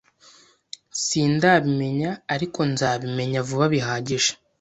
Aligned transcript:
Sindabimenya, 1.01 2.11
ariko 2.35 2.59
nzabimenya 2.71 3.39
vuba 3.47 3.65
bihagije. 3.73 4.31